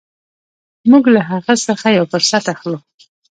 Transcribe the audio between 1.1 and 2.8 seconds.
له هغه څخه یو فرصت اخلو.